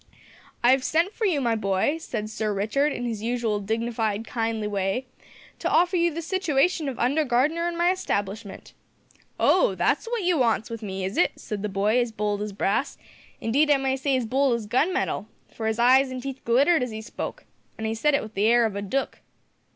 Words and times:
"`I've 0.63 0.81
sent 0.83 1.13
for 1.13 1.25
you, 1.27 1.39
my 1.39 1.53
boy,' 1.53 1.99
said 1.99 2.27
Sir 2.27 2.51
Richard, 2.51 2.91
in 2.91 3.05
his 3.05 3.21
usual 3.21 3.59
dignified, 3.59 4.25
kindly 4.25 4.65
way, 4.67 5.05
`to 5.59 5.69
offer 5.69 5.95
you 5.95 6.11
the 6.11 6.23
situation 6.23 6.89
of 6.89 6.97
under 6.97 7.23
gardener 7.23 7.67
in 7.67 7.77
my 7.77 7.91
establishment.'" 7.91 8.73
"`Oh! 9.39 9.77
that's 9.77 10.07
wot 10.07 10.23
you 10.23 10.39
wants 10.39 10.71
with 10.71 10.81
me, 10.81 11.05
is 11.05 11.17
it?' 11.17 11.33
said 11.35 11.61
the 11.61 11.69
boy, 11.69 11.99
as 11.99 12.11
bold 12.11 12.41
as 12.41 12.51
brass; 12.51 12.97
indeed 13.39 13.69
I 13.69 13.77
may 13.77 13.95
say 13.95 14.15
as 14.17 14.25
bold 14.25 14.55
as 14.55 14.65
gun 14.65 14.91
metal, 14.91 15.27
for 15.53 15.67
his 15.67 15.77
eyes 15.77 16.09
an' 16.11 16.19
teeth 16.19 16.43
glittered 16.45 16.81
as 16.81 16.89
he 16.89 17.03
spoke, 17.03 17.45
and 17.77 17.85
he 17.85 17.93
said 17.93 18.15
it 18.15 18.23
with 18.23 18.33
the 18.33 18.47
air 18.47 18.65
of 18.65 18.75
a 18.75 18.81
dook. 18.81 19.19